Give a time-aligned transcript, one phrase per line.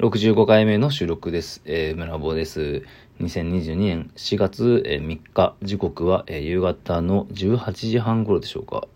[0.00, 1.62] 65回目の収録です。
[1.64, 2.82] えー、村坊です。
[3.20, 8.88] 2022年4月えー3日、時刻は、夕方の18時半頃でしょうか。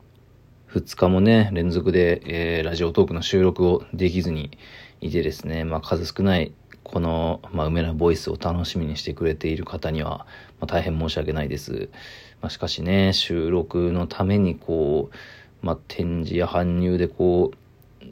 [0.72, 4.58] 2日もね、連続で、えーラジオトークの収録をできずに
[5.00, 6.52] いてですね、まあ数少ない
[6.82, 10.26] この、まあ、梅田ボイスを楽しみにしてくれている方には、
[10.58, 11.90] まあ、大変申し訳ないです。
[12.40, 15.16] まあ、しかしね、収録のためにこう、
[15.66, 17.58] まあ、展示や搬入でこう、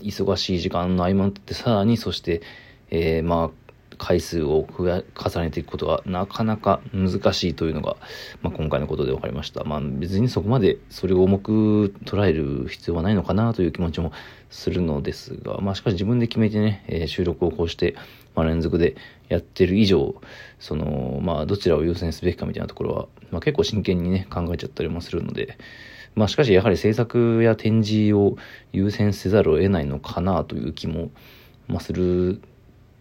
[0.04, 2.42] 忙しい時間の合間ってさらにそして、
[2.90, 3.66] えーまあ
[3.98, 7.96] 回数を重ねていくことはなかなか難しいというのが、
[8.42, 9.64] まあ、今回のことで分かりました。
[9.64, 14.12] まあ別にそこまでそれを重く捉える必要はないのかなという気持ちも
[14.50, 17.96] するのですが、まあしかし自分で決めてね、えー収録をこうして、
[18.34, 18.96] まあ、連続で
[19.28, 20.20] やってる以上、
[20.58, 25.56] その、まあどちらを優先すべきかみたいなところは、まあ結構真剣にね、考えちゃったりもするので、
[26.14, 28.36] まあしかしやはり制作や展示を
[28.72, 31.10] 優先せざるを得ないのかなという気も、
[31.68, 32.42] まあ、する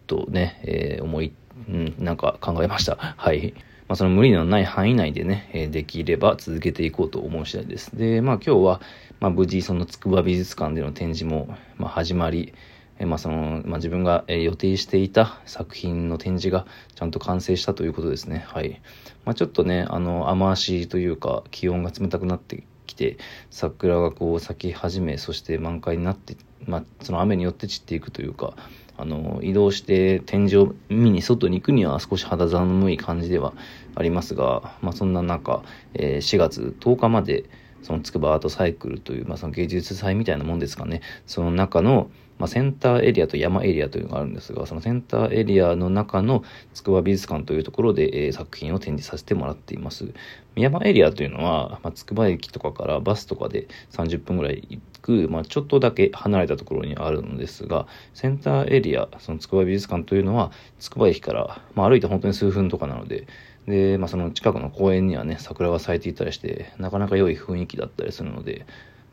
[0.06, 1.32] とね、えー思い、
[1.68, 2.96] うん、なんか考えました。
[2.96, 3.54] はい。
[3.88, 7.96] まあその無理のない範囲内でね、えできれば続けていこうと思う次第です。
[7.96, 8.80] で、まあ今日は、
[9.20, 12.52] まあ無事その筑波美術館での展示も、まあ始まり、
[12.98, 18.44] えまあその、まあ自分が予定していた作品の展示がちゃんと完成したということですね。
[18.48, 18.80] はい。
[19.24, 23.18] まあちょっとね、あの、雨足というか気温が冷たくなってきて、
[23.50, 28.54] 桜がこう咲き始め、そして満開になって、まあその雨によって散っていくというか、
[28.98, 33.52] あの、移動して天井見に外に行くには少し肌寒い感じでは
[33.94, 35.62] ありますが、まあそんな中、
[35.94, 37.44] えー4月10日まで、
[37.82, 46.42] その筑波アートサイクルという、まあその芸術祭みたいなもんですかね、その中の、まあ、センターエリアと山エリアというのがあるんですが、そのセンターエリアの中の
[46.74, 50.12] 筑波美術館というところで、えー作品を展示させてもらっています。
[50.56, 63.26] 山エリアというのは、まあ、筑波駅とかからバスとかで30分ぐらい行く、まあ、ちょっとだけ離れたところにあるのですが、センターエリア、その筑波美術館というのは、筑波駅から、まあ、歩いて本当に数分とかなので、
[63.66, 68.66] で、まあ、その近くの公園にはね、桜が咲いていたりして、なかなか良い雰囲気だったりするので、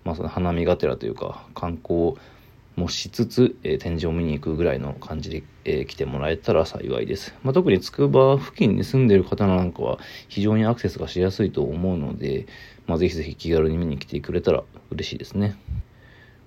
[0.04, 2.16] まあ、その花見がてらというか、観光
[2.76, 7.36] もしつつ、えー展示を見に行くぐらいの感じで、えー来てもらえたら幸いです。
[7.44, 12.48] まあ、特に筑波付近に住んでいる方なんかは非常にアクセスがしやすいと思うので、
[12.88, 15.56] まあ、ぜひぜひ気軽に見に来てくれたら嬉しいですね。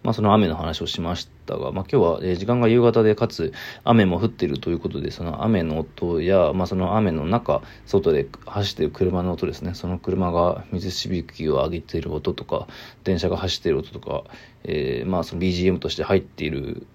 [0.06, 3.52] まあ、その雨の話をしましたが、まあ、今日は、え時間が夕方で、かつ
[3.82, 12.68] 雨も降っているということで、その雨の音や、まあ、その雨の中、外で走っている車の音ですね、その車が水しぶきを上げている音とか、
[13.02, 14.22] 電車が走っている音とか、
[14.62, 16.86] えーまあ、その BGM として入っている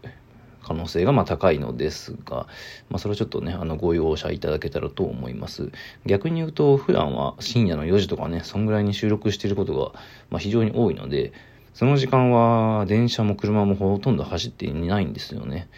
[0.63, 2.47] 可能性がま高いのですが、
[2.89, 5.73] まあ、それはちょっとね、あの、ご容赦いただけたらと思います。
[6.05, 9.99] 逆に言うと、普段は深夜の4時とかね、そんぐらいに収録していることが、
[10.29, 11.33] ま、非常に多いので、
[11.73, 15.69] その時間は電車も車もほとんど走っていないんですよね。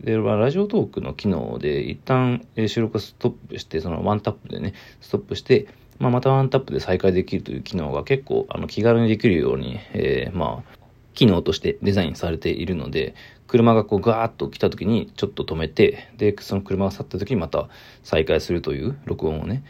[0.00, 5.66] で、ラジオトークの機能で一旦収録ストップして、そのワンタップでね、ストップして、
[5.98, 10.76] まあ、またワンタップで再開できるという機能が結構あの気軽にできるように、えーまあ、
[11.14, 13.14] 機能としてデザインされているので、
[13.46, 17.68] 車がこうガーッと来た時にちょっと止めて、で、その車が去った時にまた
[18.02, 19.62] 再開するという録音をね、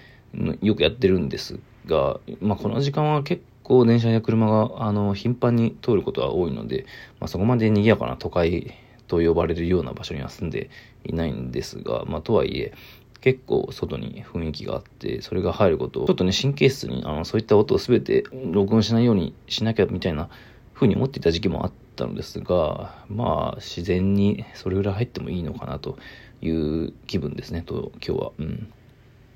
[0.63, 6.87] よくやってるんですが、まあ、この時間は結構構電車や車があの頻繁に通ることは多いので、
[7.19, 8.75] まあ、そこまで賑やかな都会
[9.09, 10.71] と呼ばれるような場所には住んで
[11.05, 12.73] いないんですが、まあ、とはいえ、
[13.21, 20.29] 結構外に雰囲気があって、それが入ることを、ちょっとね、神経質にあのそういった音を全て録音しないようにしなきゃみたいな
[20.75, 25.99] 風に思っていた時期もあったのですが、まあ、自然にそれぐらい入ってもいいのかなと
[26.43, 28.33] いう気分ですね、と、今日は。
[28.39, 28.73] うん。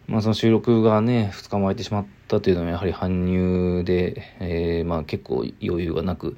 [0.08, 6.36] まあ、その収録がね、2日も空いてしまったというのは、やはり搬入で、えーまあ、結構余裕がなく、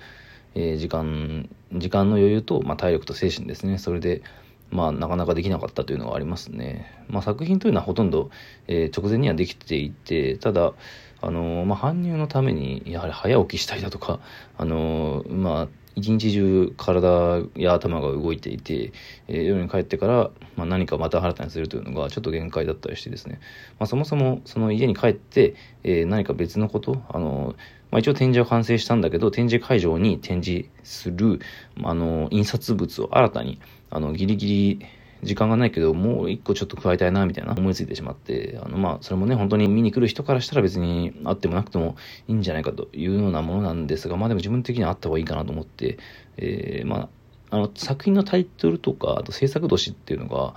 [0.57, 3.79] えー時間、時間の余裕と、まあ、体力と精神ですね。
[3.79, 4.23] それで、
[4.71, 7.05] まあ、なかなかできなかったというのがありますね。
[7.09, 8.31] まあ、作品というのはほとんど、
[8.67, 10.75] えー直前にはできていて、ただ、
[11.23, 14.19] あのーまあ、搬入のために、やはり早起きしたりだとか、
[14.59, 18.93] あのーまあ、一日中体や頭が動いていて、
[19.29, 23.41] えー夜に帰ってから、まあ、何かまた新たにするというのがちょっと限界だったりしてですね、
[23.79, 27.55] まあ、そもそもその家に帰って、えー何か別のこと、あの
[27.91, 31.41] まあ、一応展示は完成したんだけど、展示会場に展示する、
[31.83, 33.61] あの印刷物を新たに、
[33.91, 34.47] あの、ギリギ
[34.79, 34.87] リ
[35.23, 41.97] 時間がないけど、もう一個ちょっと加えたいな、みたいな思いついてしまって、あの、まあ、それもね、本当に見に来る人からしたら別にあってもなくても
[42.29, 45.99] いいんじゃないかというようなものなんですが、まあでも自分的にはあった方がいいかなと思って、
[46.37, 47.09] えーま
[47.51, 50.55] あ、あの、作品のタイトルとか、あと制作年っていうのが、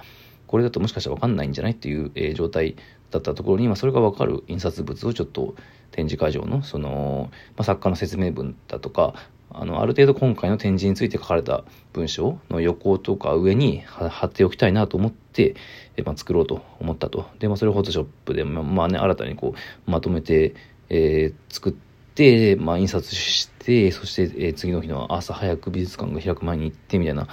[0.47, 2.75] これだともしかしたらわかんないんじゃないっていう、えー状態
[3.13, 5.55] だったところに、まあ、それがわかる印刷物をちょっと
[5.91, 9.13] 展示会場の、その、まあ、作家の説明文だとか、
[9.53, 11.63] あの、ある程度今回の展示について書かれた
[11.93, 15.55] 文章の横とか上に貼っておきたいなと思って、
[15.95, 17.27] えまあ、作ろうと思ったと。
[17.39, 19.53] で、まあ、それをフォトショップで、まあ、まあね、新たにこ
[19.87, 20.55] う、まとめて、
[20.89, 21.73] えー、作っ
[22.15, 27.27] て、まあ、印刷して、そして、えー、次の日の朝早く美術館が開く前に行ってみたいな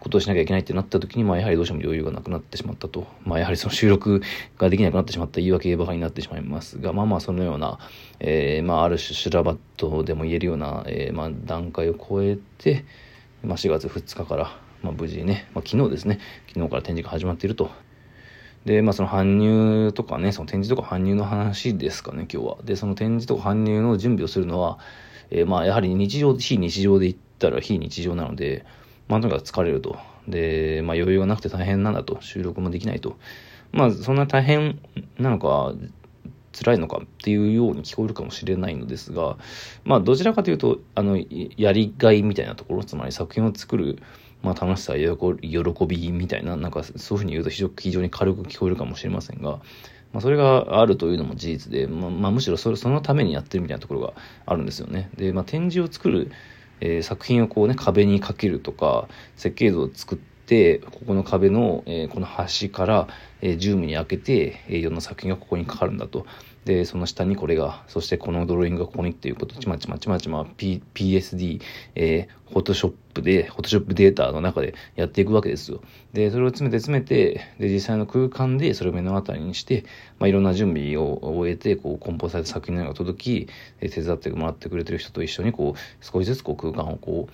[0.00, 3.06] ことをしなきゃいけないってなった時に、まあ、やはりどうしても余裕がなくなってしまったと。
[3.24, 4.22] まあ、やはりその収録
[4.58, 7.78] ができなくなってしまった言い訳ばかりになってしまいますが、まあまあ、そのような、
[8.20, 12.84] えー、まあ、ある種修羅場とでも言えるような、えー、まあ、段階を超えて、
[13.42, 17.70] まあ、4月2日から、まあ、無事ね、まあ、昨日ですね、昨日から展示が始まっていると。
[18.66, 22.56] で、まあその搬入とかね、その展示とか搬入の話ですかね、今日は。
[22.64, 24.80] で、その展示とか搬入の準備をするのは、
[25.30, 28.66] えー、まあやはり日常、非日常で言ったら非日常なので、
[29.08, 29.98] まあとにかく疲れると。
[30.28, 32.18] で、まあ余裕がなくて大変なんだと。
[32.20, 33.16] 収録もできないと。
[33.72, 34.78] まあそんな大変
[35.18, 35.74] なのか、
[36.52, 39.36] 辛いのかっていうように聞こえるかもしれないのですが、
[39.84, 41.18] まあどちらかというと、あの、
[41.56, 43.98] やりがいみたいなところ、つまり作品を作る、
[44.42, 49.60] まあ楽しさ、喜びみたいな、なんかそういうふうに言うと非常非常に軽く聞こえるかもしれませんが、
[50.12, 54.14] まあ、それがあるというのも事実で、まあ、まあ、むしろそれそのためにやってるみたいなところが
[54.46, 55.10] あるんですよね。
[55.16, 56.30] で、まあ、展示を作る
[56.80, 63.08] えー、作品をこうね壁にかけるとか設計図を作ってここの壁の、えー、この端から、
[63.40, 66.26] えー、10ミリ開けて、え、いろんな作品がここにかかるんだと。
[66.66, 69.54] でその下にこれがそしてこのドローイングがここにっていうこと。
[69.54, 71.60] ちまちまちまちま、PSD、
[71.94, 75.80] えー、フォトショップでフォトショップデータの中でやっていくわけですよ。
[76.12, 79.84] でそれを詰めて詰めてで実際の空間でそれを目の当たりにして、
[80.18, 83.48] まあ、いろんな準備を終えてこう梱包された作品のようが届き
[83.80, 87.32] 手伝ってもらってくれてる人と一緒にこう少しずつこう空間をこう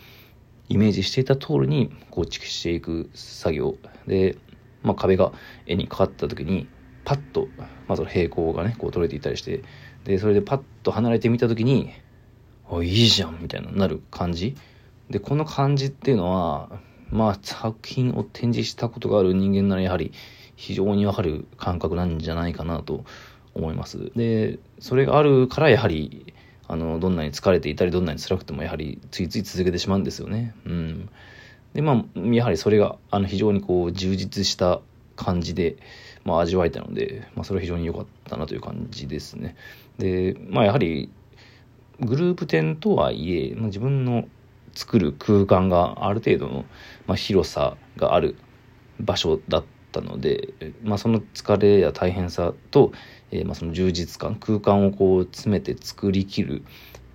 [0.68, 3.76] イメージしていた通りに構築していく作業
[4.06, 4.36] で、
[4.82, 5.32] まあ、壁が
[5.66, 6.68] 絵にかかった時に
[7.04, 9.62] パッと、まあ、その平行がね、こう取れていたりして、
[10.04, 11.90] で、それでパッと離れてみたときに、
[12.70, 14.56] あ、いいじゃんみたいな、なる感じ。
[15.10, 16.80] で、この感じっていうのは、
[17.10, 20.12] まあ、作品を展示したことがある人間ならやはり
[20.56, 23.04] 非常にわかる感覚なんじゃないかなと
[23.54, 24.12] 思います。
[24.16, 26.34] で、それがあるからやはり、
[26.72, 30.54] あの、どんなに疲れていたり、どんなに辛くてもやはりついつい続けてしまうんですよね。
[30.64, 31.10] うん。
[31.74, 34.80] で、まあ、やはりそれが、あの、非常にこう、充実した
[35.14, 35.76] 感じで、
[36.24, 39.54] まあ、味わえたので、まあ、それは非常に良かったなという感じですね。
[39.98, 41.10] で、まあ、やはり、
[42.00, 44.24] グループ展とはいえ、まあ、自分の
[44.72, 46.64] 作る空間がある程度の、
[47.06, 48.36] まあ、広さがある
[48.98, 52.92] 場所だったので、まあ、その疲れや大変さと、
[53.32, 56.62] えー、まあその充実感空間をこう詰めて作りきる、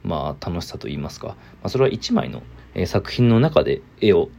[0.04, 2.44] まあ、楽しさといいますか、まあ、それは一枚の、
[2.74, 4.30] えー、作品の中で絵を、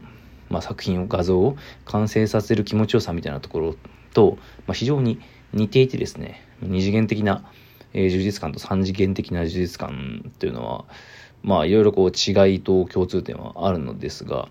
[0.50, 3.76] まあ、作品を画像を完成させる気持ちよさみたいなところ
[4.12, 5.20] と、まあ、非常に
[5.52, 7.50] 似ていてですね、二次元的な、
[7.94, 10.84] えー、充実感と三次元的な充実感というのは、
[11.42, 14.48] まあ、いろいろこう違いと共通点はあるのですが、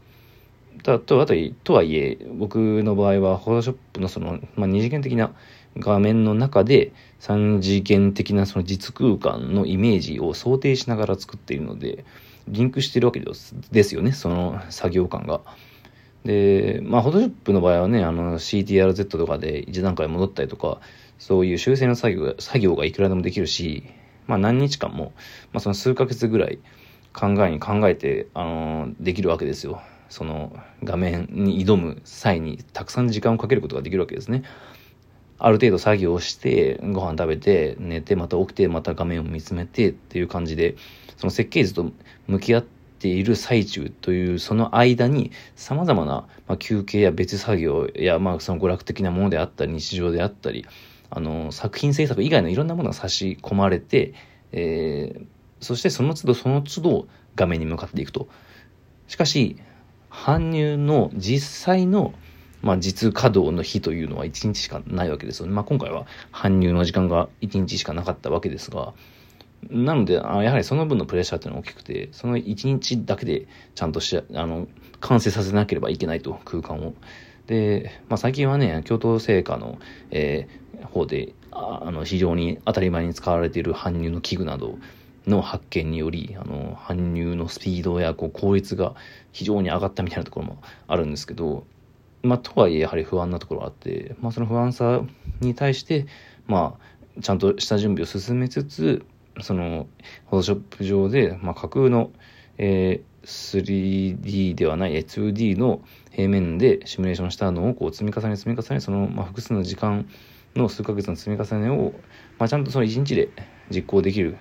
[0.83, 5.33] たとととはいえ、僕の場合は、フォトショップのその、まあ、二次元的な
[5.77, 12.05] 画面の中で、三次元的なその実空間のイメージを想定しながら作っているので、
[12.47, 15.41] リンクしてるわけですよね、その作業感が。
[16.23, 20.79] で、まあ、フォトショップの場合はね、あの、CTRZ とかで一段階戻ったりとか、
[21.19, 23.83] そういう修正の作業、作業がいくらでもできるし、
[24.27, 25.13] まあ、何日間も、
[25.53, 26.59] まあ、その数ヶ月ぐらい
[27.13, 29.81] 考えに考えて、あの、できるわけですよ。
[30.09, 34.43] その画面に挑む際にたくさん時間をかけることができるわけですね。
[35.39, 40.75] ある程度作業をしてご飯食べて寝てまた起きてまた画面を見つめてっていう感じで
[41.17, 41.91] その設計図と
[42.27, 50.65] 向き合っている最中というその間に様々な、まあ、休憩や別作業や、まあ、その娯楽的なものであったり日常であったり
[51.09, 54.13] あの作品制作以外のいろんなものが差し込まれて、
[54.51, 55.25] えー、
[55.61, 58.27] そしてその都度その都度画面に向かっていくと。
[59.07, 59.55] しかし
[60.09, 62.13] 搬入の実際の
[62.67, 65.53] まあ、実稼働の日というのは1日しかないわけですよね。
[65.53, 68.93] まあ、今回は搬入の時間が1日しかなかったわけですが、
[69.69, 74.67] なので、あやはりその分のプレッシャーっていうのが大きくて、その1日だけでちゃんとし、あの、
[74.99, 76.93] 完成させなければいけないと、空間を。
[77.45, 79.79] で、まあ、最近はね、京都製菓の、
[80.11, 84.77] えー、方で、あの、非常に当たり前に使われている搬入の器具など
[85.25, 88.93] の発見により、あの、搬入のスピードやこう効率が
[89.31, 90.57] 非常に上がったみたいなところも
[90.87, 91.65] あるんですけど、
[92.27, 95.01] まあ、とはいえやはり不安なところがあって、まあ、その不安さ
[95.39, 96.05] に対して、
[96.45, 99.05] まあ、ちゃんとした準備を進めつつ、
[99.41, 99.87] その、
[100.29, 102.11] フォトショップ上で、まあ、架空の、
[102.57, 105.81] えー、3D ではない 2D の
[106.11, 110.07] 平面でシミュレーションしたのをこう積み重ね積み重ね、その、まあ、複数の時間
[110.55, 111.93] の数ヶ月の積み重ねを、
[112.39, 113.29] まあ、ちゃんとその1日で
[113.69, 114.37] 実行できる、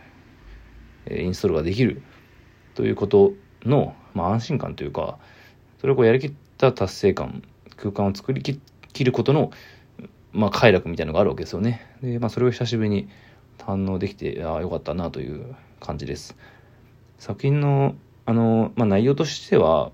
[1.07, 2.03] えー、インストールができる
[2.75, 3.33] ということ
[3.65, 5.19] の、まあ、安心感というか
[5.81, 7.43] それをこうやりきった達成感
[7.77, 9.51] 空間を作りきることの、
[10.33, 11.97] まあ、快楽みたいなのがあるわけですよね。
[12.03, 13.09] で、まあ、それを久しぶりに
[13.59, 16.37] 堪能できてああよかったなという感じです。
[17.19, 17.95] 作品の
[18.27, 19.93] あの、まあ、内容としては、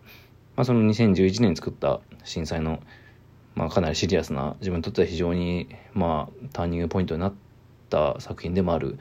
[0.57, 2.81] まあ、その2011年に作った震災の、
[3.55, 7.35] まあ、かなりシリアスな自分にとっては非常に、まあ、ターニングポイントになっ
[7.91, 8.99] た作品でもある、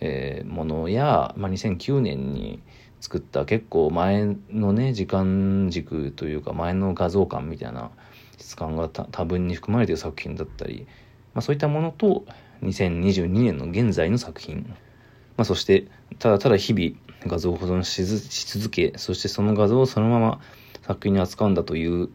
[0.00, 2.62] えー、ものや、まあ、2009年に
[3.00, 7.90] 作った結構前のね時間軸というか前の画像感みたいな
[8.38, 10.86] 質感が多分に含まれている作品だったり、
[11.34, 12.24] まあ、そういったものと
[12.62, 14.66] 2022年の現在の作品、
[15.36, 15.86] まあ、そして
[16.18, 20.40] ただただ日々画像を保存し続けそしてその画像をそのまま
[20.82, 22.08] 作品に扱うんだという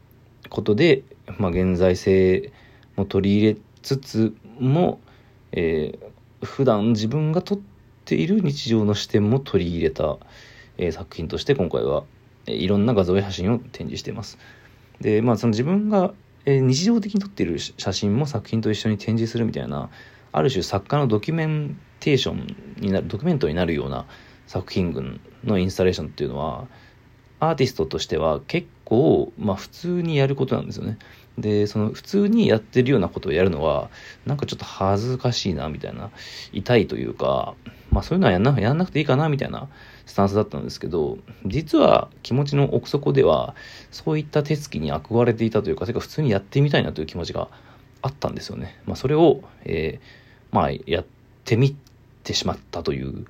[0.50, 1.04] ことで、
[1.38, 2.52] まあ、現在性
[2.96, 5.00] も取り入れつつも、
[5.52, 7.60] えー、普段自分が撮っ
[8.06, 10.18] ている日常の視点も取り入れた、
[10.78, 12.04] え、作品として今回は、
[12.48, 14.38] え、いろんな画像や写真を展示しています。
[15.02, 16.14] でまあその自分が、
[16.46, 19.90] え、日常的に撮っている写真も作品と一緒に展示するみたいな
[20.32, 24.06] ある種作家のドキュメンテーションになるドキュメントになるような
[24.48, 26.68] 作品群のインスタレーションっていうのは
[27.40, 30.98] アーティストとしては結構、まあ、普通にやることなんですよね。
[31.38, 33.90] でその普通にやってるようなことをやるのは
[34.26, 36.12] なんかちょっと恥ずかしいなみたいな
[36.52, 37.56] 痛いというか、
[37.94, 39.70] まあ、そういうのはやんなやんなくていいかなみたいな
[40.08, 43.56] スタンスだったんですけど実は気持ちの奥底では
[43.92, 47.50] そういった手つきに憧れていたというかてか普通にやってみたいなという気持ちが
[48.02, 48.80] あったんですよね。
[48.86, 51.06] まあ、それを、えー、まあ、やっ
[51.46, 51.76] てみ
[52.24, 53.26] てしまったという、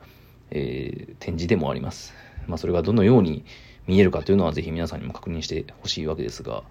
[0.50, 2.14] えー、展示でもあります。
[2.48, 3.46] まあ、それがどのように
[3.86, 6.64] 見えるかというのはぜひ皆さんにも確認してほしいわけですが、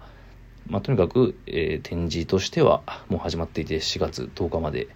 [0.67, 4.87] まあ、とにかく、えー、展示としてはもう始まっていて4月10日まで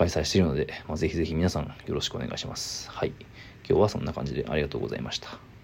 [0.00, 2.90] 開催しているので、まあ、ぜひぜひ皆さんよろしくお願いします。
[2.90, 3.12] はい。
[3.68, 5.59] 今日はそんな感じでありがとうございました。